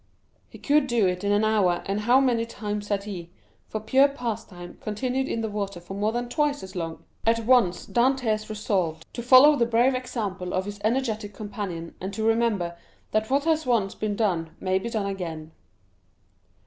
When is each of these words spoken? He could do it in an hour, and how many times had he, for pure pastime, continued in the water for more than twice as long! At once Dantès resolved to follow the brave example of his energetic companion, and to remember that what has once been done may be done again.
He 0.49 0.57
could 0.57 0.87
do 0.87 1.05
it 1.05 1.23
in 1.23 1.31
an 1.31 1.43
hour, 1.45 1.83
and 1.85 1.99
how 1.99 2.19
many 2.19 2.43
times 2.43 2.87
had 2.87 3.03
he, 3.03 3.29
for 3.67 3.79
pure 3.79 4.07
pastime, 4.07 4.79
continued 4.81 5.27
in 5.27 5.41
the 5.41 5.47
water 5.47 5.79
for 5.79 5.93
more 5.93 6.11
than 6.11 6.27
twice 6.27 6.63
as 6.63 6.75
long! 6.75 7.03
At 7.23 7.45
once 7.45 7.85
Dantès 7.85 8.49
resolved 8.49 9.05
to 9.13 9.21
follow 9.21 9.55
the 9.55 9.67
brave 9.67 9.93
example 9.93 10.53
of 10.55 10.65
his 10.65 10.79
energetic 10.83 11.35
companion, 11.35 11.93
and 12.01 12.11
to 12.15 12.23
remember 12.23 12.75
that 13.11 13.29
what 13.29 13.43
has 13.43 13.67
once 13.67 13.93
been 13.93 14.15
done 14.15 14.55
may 14.59 14.79
be 14.79 14.89
done 14.89 15.05
again. 15.05 15.51